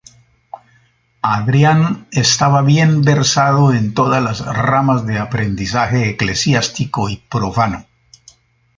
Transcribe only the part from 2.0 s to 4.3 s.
estaba bien versado en todas